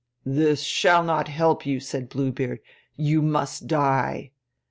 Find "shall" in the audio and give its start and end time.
0.63-1.03